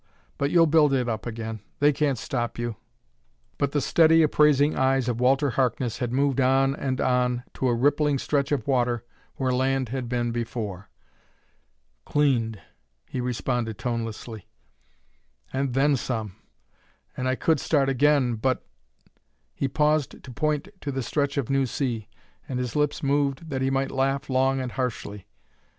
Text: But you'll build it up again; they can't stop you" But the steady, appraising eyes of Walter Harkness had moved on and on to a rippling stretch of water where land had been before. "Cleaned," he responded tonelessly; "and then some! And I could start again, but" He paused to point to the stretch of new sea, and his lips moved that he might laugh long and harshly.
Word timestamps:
But 0.39 0.49
you'll 0.49 0.65
build 0.65 0.93
it 0.95 1.07
up 1.07 1.27
again; 1.27 1.59
they 1.77 1.93
can't 1.93 2.17
stop 2.17 2.57
you" 2.57 2.75
But 3.59 3.71
the 3.71 3.79
steady, 3.79 4.23
appraising 4.23 4.75
eyes 4.75 5.07
of 5.07 5.19
Walter 5.21 5.51
Harkness 5.51 5.99
had 5.99 6.11
moved 6.11 6.41
on 6.41 6.75
and 6.75 6.99
on 6.99 7.43
to 7.53 7.67
a 7.67 7.75
rippling 7.75 8.17
stretch 8.17 8.51
of 8.51 8.65
water 8.67 9.05
where 9.35 9.53
land 9.53 9.89
had 9.89 10.09
been 10.09 10.31
before. 10.31 10.89
"Cleaned," 12.03 12.59
he 13.05 13.21
responded 13.21 13.77
tonelessly; 13.77 14.47
"and 15.53 15.75
then 15.75 15.95
some! 15.95 16.35
And 17.15 17.27
I 17.27 17.35
could 17.35 17.59
start 17.59 17.87
again, 17.87 18.37
but" 18.37 18.65
He 19.53 19.67
paused 19.67 20.23
to 20.23 20.31
point 20.31 20.67
to 20.81 20.91
the 20.91 21.03
stretch 21.03 21.37
of 21.37 21.47
new 21.47 21.67
sea, 21.67 22.09
and 22.49 22.57
his 22.57 22.75
lips 22.75 23.03
moved 23.03 23.51
that 23.51 23.61
he 23.61 23.69
might 23.69 23.91
laugh 23.91 24.31
long 24.31 24.59
and 24.61 24.71
harshly. 24.71 25.27